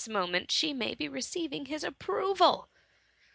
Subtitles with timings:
[0.09, 2.67] moment she may be receiving his approval.